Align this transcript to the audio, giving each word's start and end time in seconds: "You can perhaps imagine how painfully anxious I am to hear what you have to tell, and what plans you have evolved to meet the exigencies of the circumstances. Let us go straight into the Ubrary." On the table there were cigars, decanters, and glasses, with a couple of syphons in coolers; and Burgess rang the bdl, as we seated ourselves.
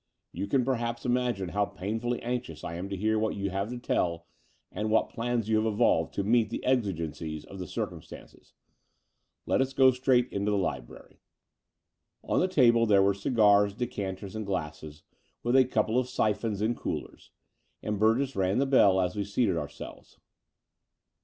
"You 0.31 0.47
can 0.47 0.65
perhaps 0.65 1.05
imagine 1.05 1.49
how 1.49 1.63
painfully 1.65 2.19
anxious 2.23 2.63
I 2.63 2.73
am 2.73 2.89
to 2.89 2.95
hear 2.97 3.19
what 3.19 3.35
you 3.35 3.51
have 3.51 3.69
to 3.69 3.77
tell, 3.77 4.25
and 4.71 4.89
what 4.89 5.09
plans 5.11 5.47
you 5.47 5.57
have 5.57 5.71
evolved 5.71 6.11
to 6.15 6.23
meet 6.23 6.49
the 6.49 6.65
exigencies 6.65 7.45
of 7.45 7.59
the 7.59 7.67
circumstances. 7.67 8.55
Let 9.45 9.61
us 9.61 9.73
go 9.73 9.91
straight 9.91 10.27
into 10.33 10.49
the 10.49 10.57
Ubrary." 10.57 11.17
On 12.23 12.39
the 12.39 12.47
table 12.47 12.87
there 12.87 13.03
were 13.03 13.13
cigars, 13.13 13.75
decanters, 13.75 14.35
and 14.35 14.43
glasses, 14.43 15.03
with 15.43 15.55
a 15.55 15.65
couple 15.65 15.99
of 15.99 16.09
syphons 16.09 16.63
in 16.63 16.73
coolers; 16.73 17.29
and 17.83 17.99
Burgess 17.99 18.35
rang 18.35 18.57
the 18.57 18.65
bdl, 18.65 19.05
as 19.05 19.15
we 19.15 19.23
seated 19.23 19.55
ourselves. 19.55 20.17